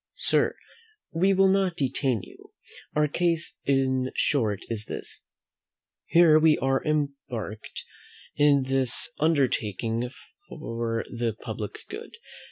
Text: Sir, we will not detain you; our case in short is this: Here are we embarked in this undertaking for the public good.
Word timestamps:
Sir, 0.17 0.55
we 1.11 1.31
will 1.31 1.47
not 1.47 1.77
detain 1.77 2.23
you; 2.23 2.53
our 2.95 3.07
case 3.07 3.57
in 3.65 4.09
short 4.15 4.61
is 4.67 4.85
this: 4.85 5.21
Here 6.07 6.37
are 6.39 6.39
we 6.39 6.57
embarked 6.59 7.85
in 8.35 8.63
this 8.63 9.09
undertaking 9.19 10.09
for 10.49 11.05
the 11.07 11.33
public 11.39 11.81
good. 11.87 12.15